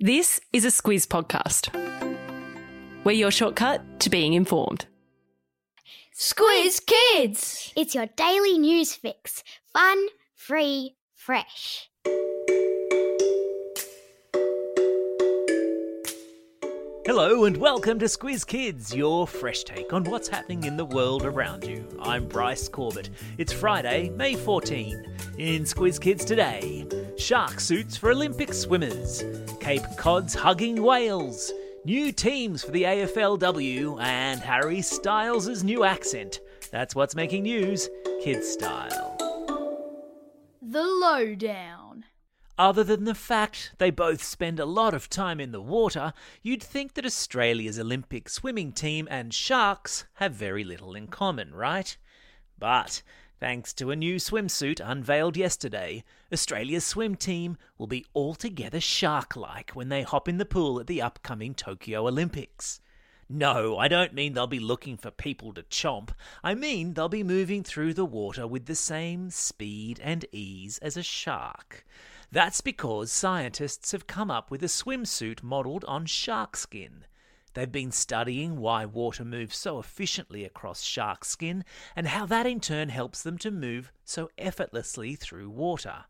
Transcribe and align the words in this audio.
This 0.00 0.40
is 0.52 0.64
a 0.64 0.68
Squiz 0.68 1.08
podcast. 1.08 1.74
We're 3.02 3.10
your 3.10 3.32
shortcut 3.32 3.98
to 3.98 4.08
being 4.08 4.34
informed. 4.34 4.86
Squiz 6.16 6.80
Kids! 6.86 7.72
It's 7.74 7.96
your 7.96 8.06
daily 8.06 8.58
news 8.58 8.94
fix. 8.94 9.42
Fun, 9.72 10.06
free, 10.36 10.94
fresh. 11.16 11.90
Hello 17.04 17.46
and 17.46 17.56
welcome 17.56 17.98
to 17.98 18.04
Squiz 18.04 18.46
Kids, 18.46 18.94
your 18.94 19.26
fresh 19.26 19.64
take 19.64 19.92
on 19.92 20.04
what's 20.04 20.28
happening 20.28 20.62
in 20.62 20.76
the 20.76 20.84
world 20.84 21.24
around 21.24 21.64
you. 21.64 21.84
I'm 22.00 22.28
Bryce 22.28 22.68
Corbett. 22.68 23.10
It's 23.36 23.52
Friday, 23.52 24.10
May 24.10 24.36
14. 24.36 25.16
In 25.38 25.64
Squiz 25.64 26.00
Kids 26.00 26.24
today, 26.24 26.86
shark 27.18 27.60
suits 27.60 27.96
for 27.96 28.10
Olympic 28.10 28.54
swimmers, 28.54 29.24
Cape 29.60 29.82
Cod's 29.96 30.34
hugging 30.34 30.82
whales, 30.82 31.52
new 31.84 32.12
teams 32.12 32.62
for 32.62 32.70
the 32.70 32.84
AFLW, 32.84 34.00
and 34.00 34.40
Harry 34.40 34.80
Styles' 34.80 35.64
new 35.64 35.84
accent. 35.84 36.40
That's 36.70 36.94
what's 36.94 37.14
making 37.14 37.42
news, 37.42 37.88
kid 38.22 38.44
style. 38.44 39.16
The 40.62 40.82
Lowdown. 40.82 42.04
Other 42.58 42.82
than 42.82 43.04
the 43.04 43.14
fact 43.14 43.72
they 43.78 43.90
both 43.90 44.22
spend 44.22 44.58
a 44.58 44.64
lot 44.64 44.92
of 44.92 45.08
time 45.08 45.40
in 45.40 45.52
the 45.52 45.60
water, 45.60 46.12
you'd 46.42 46.62
think 46.62 46.94
that 46.94 47.06
Australia's 47.06 47.78
Olympic 47.78 48.28
swimming 48.28 48.72
team 48.72 49.06
and 49.10 49.32
sharks 49.32 50.06
have 50.14 50.32
very 50.32 50.64
little 50.64 50.94
in 50.94 51.06
common, 51.06 51.54
right? 51.54 51.96
But 52.58 53.02
thanks 53.40 53.72
to 53.74 53.90
a 53.90 53.96
new 53.96 54.16
swimsuit 54.16 54.80
unveiled 54.84 55.36
yesterday, 55.36 56.04
Australia's 56.32 56.84
swim 56.84 57.14
team 57.14 57.56
will 57.76 57.86
be 57.86 58.06
altogether 58.14 58.80
shark 58.80 59.36
like 59.36 59.70
when 59.72 59.88
they 59.88 60.02
hop 60.02 60.28
in 60.28 60.38
the 60.38 60.44
pool 60.44 60.80
at 60.80 60.86
the 60.86 61.02
upcoming 61.02 61.54
Tokyo 61.54 62.06
Olympics. 62.06 62.80
No, 63.28 63.76
I 63.76 63.88
don't 63.88 64.14
mean 64.14 64.32
they'll 64.32 64.46
be 64.46 64.58
looking 64.58 64.96
for 64.96 65.10
people 65.10 65.52
to 65.52 65.62
chomp. 65.62 66.10
I 66.42 66.54
mean 66.54 66.94
they'll 66.94 67.10
be 67.10 67.22
moving 67.22 67.62
through 67.62 67.94
the 67.94 68.06
water 68.06 68.46
with 68.46 68.66
the 68.66 68.74
same 68.74 69.30
speed 69.30 70.00
and 70.02 70.24
ease 70.32 70.78
as 70.78 70.96
a 70.96 71.02
shark. 71.02 71.84
That's 72.32 72.60
because 72.60 73.12
scientists 73.12 73.92
have 73.92 74.06
come 74.06 74.30
up 74.30 74.50
with 74.50 74.62
a 74.62 74.66
swimsuit 74.66 75.42
modelled 75.42 75.84
on 75.84 76.06
shark 76.06 76.56
skin. 76.56 77.04
They've 77.58 77.72
been 77.72 77.90
studying 77.90 78.60
why 78.60 78.84
water 78.84 79.24
moves 79.24 79.56
so 79.56 79.80
efficiently 79.80 80.44
across 80.44 80.80
shark 80.80 81.24
skin 81.24 81.64
and 81.96 82.06
how 82.06 82.24
that 82.26 82.46
in 82.46 82.60
turn 82.60 82.88
helps 82.88 83.24
them 83.24 83.36
to 83.38 83.50
move 83.50 83.90
so 84.04 84.30
effortlessly 84.38 85.16
through 85.16 85.50
water. 85.50 86.04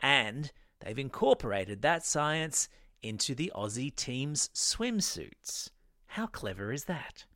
And 0.00 0.50
they've 0.80 0.98
incorporated 0.98 1.82
that 1.82 2.06
science 2.06 2.70
into 3.02 3.34
the 3.34 3.52
Aussie 3.54 3.94
team's 3.94 4.48
swimsuits. 4.54 5.68
How 6.06 6.26
clever 6.26 6.72
is 6.72 6.84
that? 6.84 7.26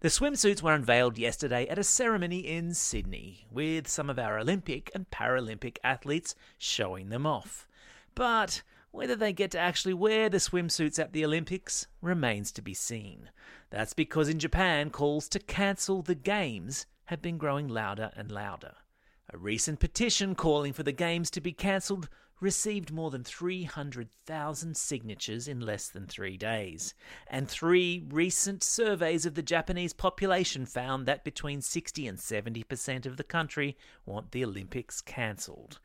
The 0.00 0.08
swimsuits 0.08 0.60
were 0.60 0.74
unveiled 0.74 1.16
yesterday 1.16 1.68
at 1.68 1.78
a 1.78 1.84
ceremony 1.84 2.40
in 2.40 2.74
Sydney, 2.74 3.46
with 3.52 3.86
some 3.86 4.10
of 4.10 4.18
our 4.18 4.36
Olympic 4.36 4.90
and 4.96 5.08
Paralympic 5.10 5.78
athletes 5.84 6.34
showing 6.58 7.10
them 7.10 7.24
off. 7.24 7.68
But 8.16 8.64
whether 8.96 9.14
they 9.14 9.32
get 9.32 9.50
to 9.50 9.58
actually 9.58 9.92
wear 9.92 10.30
the 10.30 10.38
swimsuits 10.38 10.98
at 10.98 11.12
the 11.12 11.22
Olympics 11.22 11.86
remains 12.00 12.50
to 12.50 12.62
be 12.62 12.72
seen. 12.72 13.28
That's 13.68 13.92
because 13.92 14.28
in 14.28 14.38
Japan, 14.38 14.88
calls 14.88 15.28
to 15.28 15.38
cancel 15.38 16.00
the 16.00 16.14
Games 16.14 16.86
have 17.04 17.20
been 17.20 17.36
growing 17.36 17.68
louder 17.68 18.10
and 18.16 18.32
louder. 18.32 18.74
A 19.32 19.36
recent 19.36 19.80
petition 19.80 20.34
calling 20.34 20.72
for 20.72 20.82
the 20.82 20.92
Games 20.92 21.30
to 21.32 21.42
be 21.42 21.52
cancelled 21.52 22.08
received 22.40 22.90
more 22.90 23.10
than 23.10 23.22
300,000 23.22 24.76
signatures 24.76 25.46
in 25.46 25.60
less 25.60 25.88
than 25.88 26.06
three 26.06 26.38
days. 26.38 26.94
And 27.26 27.48
three 27.48 28.02
recent 28.08 28.62
surveys 28.62 29.26
of 29.26 29.34
the 29.34 29.42
Japanese 29.42 29.92
population 29.92 30.64
found 30.64 31.04
that 31.04 31.24
between 31.24 31.60
60 31.60 32.06
and 32.06 32.18
70% 32.18 33.04
of 33.04 33.18
the 33.18 33.24
country 33.24 33.76
want 34.06 34.32
the 34.32 34.44
Olympics 34.44 35.02
cancelled. 35.02 35.80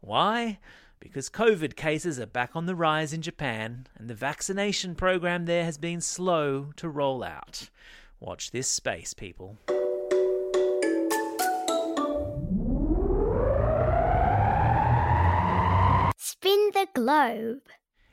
Why? 0.00 0.58
Because 1.02 1.28
COVID 1.28 1.74
cases 1.74 2.20
are 2.20 2.26
back 2.26 2.52
on 2.54 2.66
the 2.66 2.76
rise 2.76 3.12
in 3.12 3.22
Japan, 3.22 3.88
and 3.98 4.08
the 4.08 4.14
vaccination 4.14 4.94
program 4.94 5.46
there 5.46 5.64
has 5.64 5.76
been 5.76 6.00
slow 6.00 6.70
to 6.76 6.88
roll 6.88 7.24
out. 7.24 7.70
Watch 8.20 8.52
this 8.52 8.68
space, 8.68 9.12
people. 9.12 9.58
Spin 16.16 16.70
the 16.72 16.86
globe. 16.94 17.62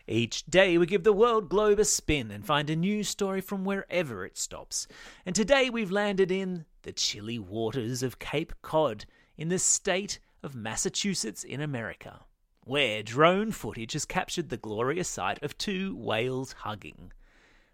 Each 0.08 0.44
day 0.48 0.80
we 0.80 0.88
give 0.88 1.04
the 1.04 1.14
world 1.14 1.48
globe 1.48 1.78
a 1.78 1.86
spin 1.86 2.32
and 2.32 2.44
find 2.44 2.72
a 2.72 2.76
new 2.76 3.04
story 3.04 3.42
from 3.42 3.66
wherever 3.66 4.26
it 4.26 4.36
stops. 4.36 4.88
And 5.28 5.36
today 5.36 5.70
we've 5.70 5.92
landed 5.92 6.32
in 6.32 6.66
the 6.82 6.92
chilly 6.92 7.38
waters 7.38 8.02
of 8.02 8.18
Cape 8.18 8.54
Cod 8.64 9.06
in 9.38 9.50
the 9.50 9.60
state 9.60 10.18
of 10.42 10.56
Massachusetts 10.56 11.44
in 11.44 11.62
America, 11.62 12.22
where 12.70 13.02
drone 13.02 13.52
footage 13.52 13.94
has 13.94 14.06
captured 14.06 14.50
the 14.50 14.56
glorious 14.56 15.08
sight 15.08 15.42
of 15.42 15.58
two 15.58 15.96
whales 15.96 16.52
hugging. 16.60 17.12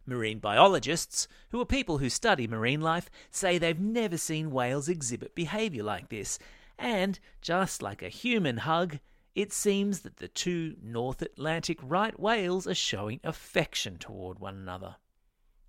Marine 0.06 0.40
biologists, 0.40 1.28
who 1.50 1.60
are 1.60 1.66
people 1.66 1.98
who 1.98 2.08
study 2.08 2.48
marine 2.48 2.80
life, 2.80 3.10
say 3.30 3.58
they've 3.58 3.78
never 3.78 4.16
seen 4.16 4.52
whales 4.52 4.88
exhibit 4.88 5.36
behaviour 5.36 5.84
like 5.84 6.08
this, 6.08 6.40
and 6.80 7.20
just 7.42 7.82
like 7.82 8.02
a 8.02 8.08
human 8.08 8.56
hug, 8.56 9.00
it 9.36 9.52
seems 9.52 10.00
that 10.00 10.16
the 10.16 10.30
two 10.30 10.78
North 10.82 11.22
Atlantic 11.22 11.78
right 11.84 12.18
whales 12.18 12.66
are 12.66 12.74
showing 12.74 13.20
affection 13.22 13.98
toward 13.98 14.40
one 14.40 14.56
another. 14.56 14.96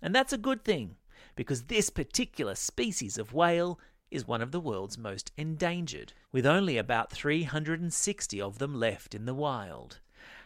And 0.01 0.15
that's 0.15 0.31
a 0.31 0.37
good 0.37 0.63
thing, 0.63 0.95
because 1.35 1.63
this 1.63 1.89
particular 1.89 2.55
species 2.55 3.17
of 3.17 3.33
whale 3.33 3.77
is 4.09 4.27
one 4.27 4.41
of 4.41 4.51
the 4.51 4.59
world's 4.59 4.97
most 4.97 5.31
endangered, 5.37 6.13
with 6.31 6.45
only 6.45 6.77
about 6.77 7.11
360 7.11 8.41
of 8.41 8.59
them 8.59 8.75
left 8.75 9.13
in 9.13 9.25
the 9.25 9.33
wild. 9.33 9.99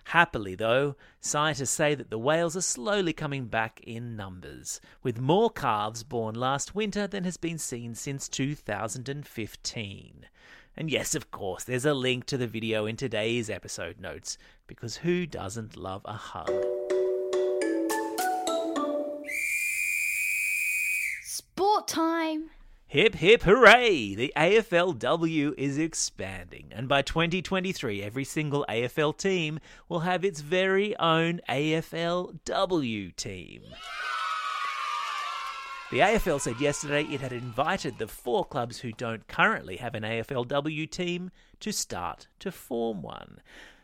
Happily, 0.06 0.56
though, 0.56 0.96
scientists 1.20 1.70
say 1.70 1.94
that 1.96 2.10
the 2.10 2.18
whales 2.18 2.58
are 2.58 2.62
slowly 2.62 3.14
coming 3.14 3.46
back 3.46 3.80
in 3.82 4.16
numbers, 4.16 4.82
with 5.04 5.20
more 5.22 5.50
calves 5.50 6.04
born 6.04 6.36
last 6.36 6.74
winter 6.74 7.06
than 7.08 7.24
has 7.24 7.38
been 7.38 7.58
seen 7.58 7.94
since 7.96 8.28
2015. 8.28 10.26
And 10.76 10.90
yes, 10.90 11.16
of 11.16 11.32
course, 11.32 11.64
there's 11.64 11.86
a 11.86 11.94
link 11.94 12.26
to 12.26 12.38
the 12.38 12.48
video 12.48 12.86
in 12.86 12.96
today's 12.96 13.50
episode 13.50 14.00
notes, 14.00 14.38
because 14.68 14.98
who 14.98 15.26
doesn't 15.26 15.78
love 15.78 16.02
a 16.06 16.14
hug? 16.14 16.52
Sport 21.24 21.88
time! 21.88 22.50
Hip 22.92 23.16
hip 23.16 23.44
hooray! 23.44 24.16
The 24.16 24.34
AFLW 24.36 25.54
is 25.58 25.78
expanding, 25.78 26.66
and 26.72 26.90
by 26.90 27.02
2023, 27.02 28.04
every 28.04 28.26
single 28.26 28.66
AFL 28.68 29.16
team 29.18 29.62
will 29.88 30.02
have 30.02 30.26
its 30.26 30.42
very 30.42 30.94
own 30.98 31.40
AFLW 31.48 33.16
team. 33.16 33.62
The 35.90 36.00
AFL 36.00 36.42
said 36.42 36.60
yesterday 36.60 37.04
it 37.04 37.22
had 37.22 37.32
invited 37.32 37.98
the 37.98 38.10
four 38.10 38.44
clubs 38.44 38.80
who 38.80 38.92
don't 38.92 39.26
currently 39.26 39.78
have 39.78 39.96
an 39.96 40.04
AFLW 40.04 40.92
team 40.92 41.32
to 41.62 41.72
start 41.72 42.28
to 42.40 42.52
form 42.52 43.02
one. 43.02 43.40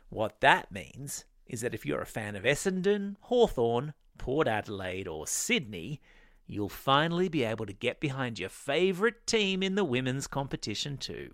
What 0.09 0.41
that 0.41 0.69
means 0.69 1.23
is 1.45 1.61
that 1.61 1.73
if 1.73 1.85
you're 1.85 2.01
a 2.01 2.05
fan 2.05 2.35
of 2.35 2.43
Essendon, 2.43 3.15
Hawthorn, 3.21 3.93
Port 4.17 4.49
Adelaide, 4.49 5.07
or 5.07 5.25
Sydney, 5.27 6.01
you'll 6.47 6.69
finally 6.69 7.29
be 7.29 7.43
able 7.43 7.65
to 7.65 7.73
get 7.73 7.99
behind 7.99 8.39
your 8.39 8.49
favourite 8.49 9.27
team 9.27 9.61
in 9.61 9.75
the 9.75 9.83
women's 9.83 10.27
competition 10.27 10.97
too. 10.97 11.33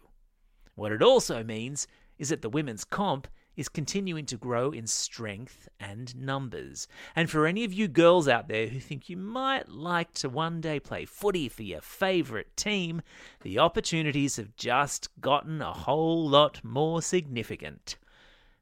What 0.76 0.92
it 0.92 1.02
also 1.02 1.44
means 1.44 1.88
is 2.18 2.30
that 2.30 2.42
the 2.42 2.50
women's 2.50 2.84
comp 2.84 3.28
is 3.56 3.70
continuing 3.70 4.26
to 4.26 4.38
grow 4.38 4.72
in 4.72 4.88
strength 4.88 5.70
and 5.80 6.16
numbers. 6.16 6.88
And 7.16 7.30
for 7.30 7.46
any 7.46 7.64
of 7.64 7.74
you 7.74 7.88
girls 7.88 8.28
out 8.28 8.48
there 8.48 8.68
who 8.68 8.80
think 8.80 9.10
you 9.10 9.18
might 9.18 9.70
like 9.70 10.14
to 10.16 10.30
one 10.30 10.60
day 10.60 10.80
play 10.80 11.06
footy 11.06 11.50
for 11.50 11.64
your 11.64 11.82
favourite 11.82 12.56
team, 12.58 13.02
the 13.42 13.60
opportunities 13.60 14.38
have 14.38 14.56
just 14.56 15.10
gotten 15.22 15.62
a 15.62 15.74
whole 15.74 16.28
lot 16.28 16.64
more 16.64 17.02
significant. 17.02 17.98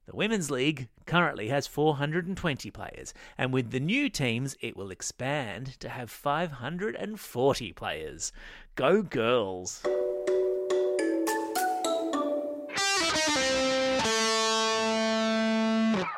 The 0.08 0.16
Women's 0.16 0.50
League 0.50 0.90
currently 1.06 1.50
has 1.50 1.68
420 1.68 2.72
players, 2.72 3.14
and 3.38 3.54
with 3.54 3.70
the 3.70 3.80
new 3.80 4.10
teams, 4.10 4.58
it 4.60 4.76
will 4.76 4.90
expand 4.90 5.80
to 5.80 5.90
have 5.90 6.10
540 6.10 7.74
players. 7.74 8.34
Go, 8.76 9.04
girls! 9.04 9.84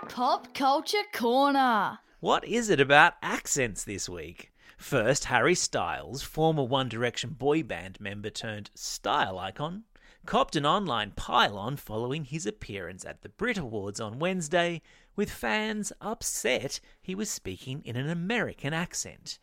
Pop 0.07 0.53
Culture 0.53 1.03
Corner. 1.11 1.99
What 2.21 2.47
is 2.47 2.69
it 2.69 2.79
about 2.79 3.15
accents 3.21 3.83
this 3.83 4.07
week? 4.07 4.53
First, 4.77 5.25
Harry 5.25 5.55
Styles, 5.55 6.21
former 6.21 6.63
One 6.63 6.87
Direction 6.87 7.31
boy 7.31 7.63
band 7.63 7.99
member 7.99 8.29
turned 8.29 8.71
style 8.75 9.37
icon, 9.37 9.83
copped 10.25 10.55
an 10.55 10.65
online 10.65 11.11
pile-on 11.11 11.75
following 11.75 12.23
his 12.25 12.45
appearance 12.45 13.05
at 13.05 13.21
the 13.21 13.29
Brit 13.29 13.57
Awards 13.57 13.99
on 13.99 14.19
Wednesday, 14.19 14.81
with 15.15 15.29
fans 15.29 15.91
upset 16.01 16.79
he 17.01 17.13
was 17.13 17.29
speaking 17.29 17.81
in 17.83 17.95
an 17.95 18.09
American 18.09 18.73
accent. 18.73 19.39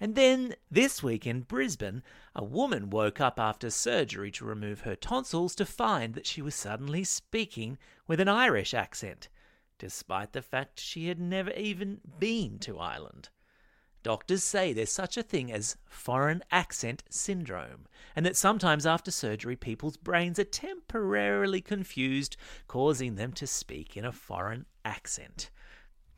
And 0.00 0.14
then, 0.14 0.54
this 0.70 1.02
week 1.02 1.26
in 1.26 1.40
Brisbane, 1.40 2.02
a 2.34 2.44
woman 2.44 2.90
woke 2.90 3.20
up 3.20 3.40
after 3.40 3.68
surgery 3.68 4.30
to 4.32 4.44
remove 4.44 4.82
her 4.82 4.94
tonsils 4.94 5.54
to 5.56 5.64
find 5.64 6.14
that 6.14 6.26
she 6.26 6.40
was 6.40 6.54
suddenly 6.54 7.02
speaking 7.02 7.78
with 8.06 8.20
an 8.20 8.28
Irish 8.28 8.74
accent, 8.74 9.28
despite 9.78 10.32
the 10.32 10.42
fact 10.42 10.78
she 10.78 11.08
had 11.08 11.18
never 11.18 11.50
even 11.52 12.00
been 12.18 12.58
to 12.60 12.78
Ireland. 12.78 13.30
Doctors 14.08 14.42
say 14.42 14.72
there's 14.72 14.90
such 14.90 15.18
a 15.18 15.22
thing 15.22 15.52
as 15.52 15.76
foreign 15.84 16.42
accent 16.50 17.02
syndrome, 17.10 17.84
and 18.16 18.24
that 18.24 18.38
sometimes 18.38 18.86
after 18.86 19.10
surgery 19.10 19.54
people's 19.54 19.98
brains 19.98 20.38
are 20.38 20.44
temporarily 20.44 21.60
confused, 21.60 22.38
causing 22.68 23.16
them 23.16 23.34
to 23.34 23.46
speak 23.46 23.98
in 23.98 24.06
a 24.06 24.12
foreign 24.12 24.64
accent. 24.82 25.50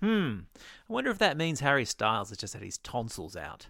Hmm, 0.00 0.42
I 0.88 0.92
wonder 0.92 1.10
if 1.10 1.18
that 1.18 1.36
means 1.36 1.58
Harry 1.58 1.84
Styles 1.84 2.28
has 2.28 2.38
just 2.38 2.54
had 2.54 2.62
his 2.62 2.78
tonsils 2.78 3.34
out. 3.34 3.66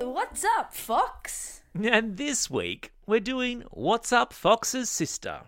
What's 0.00 0.44
up, 0.58 0.74
Fox? 0.74 1.62
And 1.80 2.16
this 2.16 2.50
week, 2.50 2.92
we're 3.06 3.20
doing 3.20 3.62
What's 3.70 4.12
Up 4.12 4.32
Fox's 4.32 4.90
Sister. 4.90 5.42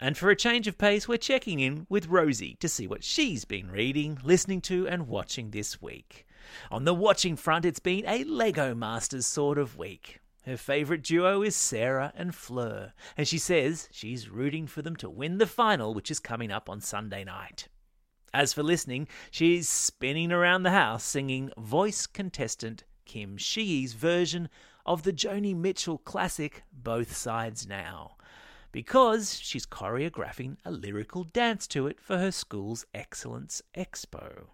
And 0.00 0.18
for 0.18 0.28
a 0.28 0.34
change 0.34 0.66
of 0.66 0.76
pace, 0.76 1.06
we're 1.06 1.18
checking 1.18 1.60
in 1.60 1.86
with 1.88 2.08
Rosie 2.08 2.56
to 2.58 2.68
see 2.68 2.88
what 2.88 3.04
she's 3.04 3.44
been 3.44 3.70
reading, 3.70 4.18
listening 4.24 4.60
to, 4.62 4.88
and 4.88 5.06
watching 5.06 5.52
this 5.52 5.80
week. 5.80 6.26
On 6.70 6.84
the 6.84 6.94
watching 6.94 7.36
front, 7.36 7.64
it's 7.64 7.80
been 7.80 8.04
a 8.06 8.24
Lego 8.24 8.74
Masters 8.74 9.26
sort 9.26 9.58
of 9.58 9.76
week. 9.76 10.20
Her 10.44 10.56
favourite 10.56 11.02
duo 11.02 11.42
is 11.42 11.54
Sarah 11.54 12.12
and 12.16 12.34
Fleur, 12.34 12.92
and 13.16 13.28
she 13.28 13.38
says 13.38 13.88
she's 13.92 14.28
rooting 14.28 14.66
for 14.66 14.82
them 14.82 14.96
to 14.96 15.08
win 15.08 15.38
the 15.38 15.46
final, 15.46 15.94
which 15.94 16.10
is 16.10 16.18
coming 16.18 16.50
up 16.50 16.68
on 16.68 16.80
Sunday 16.80 17.22
night. 17.22 17.68
As 18.34 18.52
for 18.52 18.62
listening, 18.62 19.06
she's 19.30 19.68
spinning 19.68 20.32
around 20.32 20.62
the 20.62 20.70
house 20.70 21.04
singing 21.04 21.52
voice 21.56 22.06
contestant 22.06 22.82
Kim 23.04 23.36
Sheehy's 23.36 23.92
version 23.92 24.48
of 24.84 25.04
the 25.04 25.12
Joni 25.12 25.54
Mitchell 25.54 25.98
classic 25.98 26.64
Both 26.72 27.14
Sides 27.14 27.66
Now, 27.66 28.16
because 28.72 29.38
she's 29.38 29.66
choreographing 29.66 30.56
a 30.64 30.72
lyrical 30.72 31.22
dance 31.22 31.66
to 31.68 31.86
it 31.86 32.00
for 32.00 32.18
her 32.18 32.32
school's 32.32 32.84
Excellence 32.94 33.62
Expo. 33.76 34.46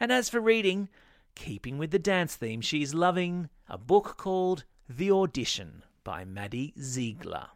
And 0.00 0.10
as 0.10 0.30
for 0.30 0.40
reading, 0.40 0.88
keeping 1.34 1.78
with 1.78 1.90
the 1.90 1.98
dance 1.98 2.36
theme, 2.36 2.60
she's 2.60 2.94
loving 2.94 3.48
a 3.68 3.78
book 3.78 4.16
called 4.16 4.64
The 4.88 5.10
Audition 5.10 5.82
by 6.02 6.24
Maddie 6.24 6.74
Ziegler. 6.80 7.48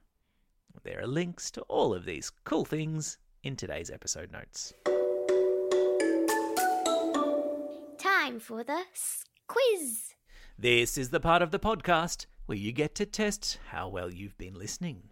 There 0.84 1.00
are 1.00 1.06
links 1.06 1.50
to 1.52 1.62
all 1.62 1.92
of 1.92 2.04
these 2.04 2.30
cool 2.44 2.64
things 2.64 3.18
in 3.42 3.56
today's 3.56 3.90
episode 3.90 4.32
notes. 4.32 4.72
Time 7.98 8.40
for 8.40 8.64
the 8.64 8.82
quiz. 9.46 10.14
This 10.58 10.98
is 10.98 11.10
the 11.10 11.20
part 11.20 11.42
of 11.42 11.50
the 11.50 11.58
podcast 11.58 12.26
where 12.46 12.58
you 12.58 12.72
get 12.72 12.94
to 12.96 13.06
test 13.06 13.58
how 13.68 13.88
well 13.88 14.12
you've 14.12 14.38
been 14.38 14.54
listening. 14.54 15.02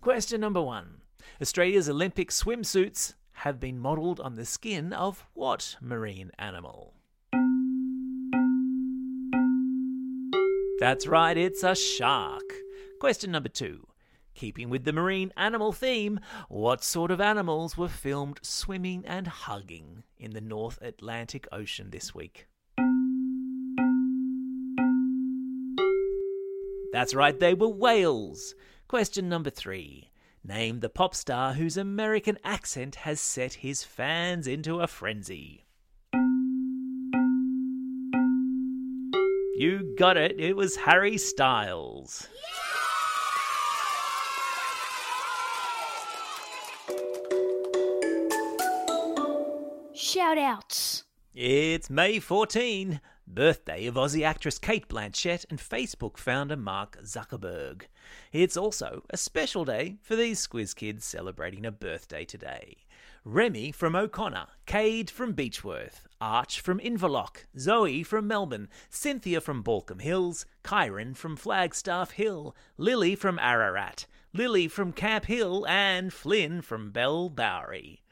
Question 0.00 0.40
number 0.40 0.62
one 0.62 1.02
Australia's 1.42 1.88
Olympic 1.88 2.30
swimsuits 2.30 3.14
have 3.32 3.60
been 3.60 3.78
modelled 3.78 4.20
on 4.20 4.34
the 4.34 4.44
skin 4.44 4.92
of 4.92 5.24
what 5.34 5.76
marine 5.80 6.30
animal? 6.38 6.94
That's 10.78 11.08
right, 11.08 11.36
it's 11.36 11.64
a 11.64 11.74
shark. 11.74 12.44
Question 13.00 13.32
number 13.32 13.48
two. 13.48 13.88
Keeping 14.34 14.70
with 14.70 14.84
the 14.84 14.92
marine 14.92 15.32
animal 15.36 15.72
theme, 15.72 16.20
what 16.48 16.84
sort 16.84 17.10
of 17.10 17.20
animals 17.20 17.76
were 17.76 17.88
filmed 17.88 18.38
swimming 18.42 19.04
and 19.04 19.26
hugging 19.26 20.04
in 20.16 20.30
the 20.30 20.40
North 20.40 20.80
Atlantic 20.80 21.48
Ocean 21.50 21.90
this 21.90 22.14
week? 22.14 22.46
That's 26.92 27.12
right, 27.12 27.38
they 27.38 27.54
were 27.54 27.68
whales. 27.68 28.54
Question 28.86 29.28
number 29.28 29.50
three. 29.50 30.12
Name 30.44 30.78
the 30.78 30.88
pop 30.88 31.14
star 31.14 31.54
whose 31.54 31.76
American 31.76 32.38
accent 32.44 32.94
has 32.94 33.20
set 33.20 33.54
his 33.54 33.82
fans 33.82 34.46
into 34.46 34.80
a 34.80 34.86
frenzy. 34.86 35.64
You 39.60 39.92
got 39.98 40.16
it, 40.16 40.38
it 40.38 40.54
was 40.54 40.76
Harry 40.76 41.18
Styles. 41.18 42.28
Shout 49.92 50.38
outs. 50.38 51.02
It's 51.34 51.90
May 51.90 52.20
14, 52.20 53.00
birthday 53.26 53.86
of 53.86 53.96
Aussie 53.96 54.24
actress 54.24 54.60
Cate 54.60 54.86
Blanchett 54.86 55.44
and 55.50 55.58
Facebook 55.58 56.18
founder 56.18 56.56
Mark 56.56 56.96
Zuckerberg. 57.02 57.82
It's 58.30 58.56
also 58.56 59.02
a 59.10 59.16
special 59.16 59.64
day 59.64 59.96
for 60.02 60.14
these 60.14 60.46
Squiz 60.46 60.72
kids 60.76 61.04
celebrating 61.04 61.66
a 61.66 61.72
birthday 61.72 62.24
today. 62.24 62.76
Remy 63.24 63.72
from 63.72 63.96
O'Connor, 63.96 64.46
Cade 64.66 65.10
from 65.10 65.34
Beechworth, 65.34 66.06
Arch 66.20 66.60
from 66.60 66.78
Inverloch, 66.78 67.46
Zoe 67.58 68.02
from 68.02 68.26
Melbourne, 68.26 68.68
Cynthia 68.88 69.40
from 69.40 69.62
Balcombe 69.62 70.00
Hills, 70.00 70.46
Kyron 70.64 71.16
from 71.16 71.36
Flagstaff 71.36 72.12
Hill, 72.12 72.54
Lily 72.76 73.14
from 73.14 73.38
Ararat, 73.38 74.06
Lily 74.32 74.68
from 74.68 74.92
Camp 74.92 75.26
Hill, 75.26 75.66
and 75.68 76.12
Flynn 76.12 76.62
from 76.62 76.90
Bell 76.90 77.28
Bowery. 77.28 78.02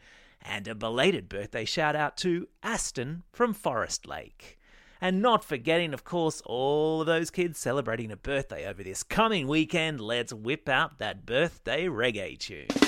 And 0.42 0.68
a 0.68 0.74
belated 0.74 1.28
birthday 1.28 1.64
shout 1.64 1.96
out 1.96 2.16
to 2.18 2.48
Aston 2.62 3.22
from 3.32 3.52
Forest 3.52 4.06
Lake. 4.06 4.58
And 5.00 5.20
not 5.20 5.44
forgetting, 5.44 5.92
of 5.92 6.04
course, 6.04 6.42
all 6.46 7.00
of 7.02 7.06
those 7.06 7.30
kids 7.30 7.58
celebrating 7.58 8.10
a 8.10 8.16
birthday 8.16 8.66
over 8.66 8.82
this 8.82 9.02
coming 9.02 9.46
weekend. 9.46 10.00
Let's 10.00 10.32
whip 10.32 10.68
out 10.68 10.98
that 10.98 11.26
birthday 11.26 11.86
reggae 11.86 12.38
tune. 12.38 12.85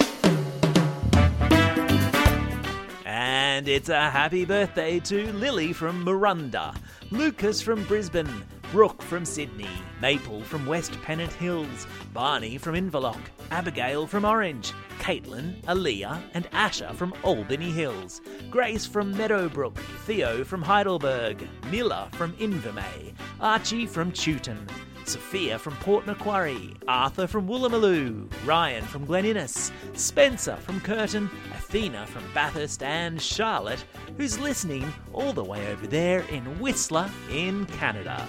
And 3.08 3.69
it's 3.69 3.88
a 3.88 4.10
happy 4.10 4.44
birthday 4.44 5.00
to 5.00 5.32
Lily 5.32 5.72
from 5.72 6.05
Miranda, 6.05 6.75
Lucas 7.10 7.62
from 7.62 7.82
Brisbane, 7.84 8.44
Brooke 8.70 9.00
from 9.00 9.25
Sydney, 9.25 9.70
Maple 10.02 10.43
from 10.43 10.66
West 10.66 10.93
Pennant 11.00 11.32
Hills, 11.32 11.87
Barney 12.12 12.58
from 12.58 12.75
Inverloch, 12.75 13.16
Abigail 13.50 14.06
from 14.06 14.26
Orange, 14.26 14.75
Caitlin, 14.99 15.58
Aaliyah, 15.62 16.20
and 16.34 16.50
Asher 16.52 16.93
from 16.93 17.14
Albany 17.22 17.70
Hills, 17.70 18.20
Grace 18.50 18.84
from 18.84 19.16
Meadowbrook, 19.16 19.78
Theo 20.05 20.44
from 20.44 20.60
Heidelberg, 20.60 21.49
Miller 21.70 22.08
from 22.12 22.34
Invermay, 22.34 23.15
Archie 23.41 23.86
from 23.86 24.12
Chewton, 24.12 24.67
Sophia 25.08 25.58
from 25.58 25.74
Port 25.77 26.06
Macquarie, 26.06 26.77
Arthur 26.86 27.27
from 27.27 27.48
Woolloomooloo, 27.48 28.31
Ryan 28.44 28.84
from 28.84 29.06
Glen 29.06 29.24
Innes, 29.24 29.72
Spencer 29.94 30.56
from 30.56 30.81
Curtin, 30.81 31.31
Athena 31.55 32.06
from 32.06 32.22
Bathurst, 32.34 32.82
and 32.82 33.20
Charlotte, 33.20 33.82
who's 34.19 34.38
listening 34.38 34.93
all 35.15 35.32
the 35.32 35.43
way 35.43 35.72
over 35.72 35.86
there 35.86 36.20
in 36.29 36.44
Whistler 36.60 37.10
in 37.31 37.65
Canada. 37.67 38.29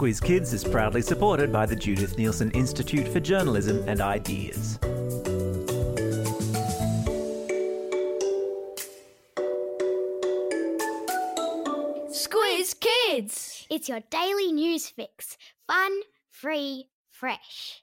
Squiz 0.00 0.22
Kids 0.24 0.54
is 0.54 0.64
proudly 0.64 1.02
supported 1.02 1.52
by 1.52 1.66
the 1.66 1.76
Judith 1.76 2.16
Neilson 2.16 2.56
Institute 2.56 3.06
for 3.06 3.20
Journalism 3.20 3.86
and 3.86 4.00
Ideas. 4.00 4.78
Squiz 12.08 12.74
Kids. 12.80 13.66
It's 13.68 13.90
your 13.90 14.00
daily 14.08 14.52
news 14.52 14.88
fix. 14.88 15.36
Fun, 15.66 15.92
free, 16.30 16.86
fresh. 17.10 17.82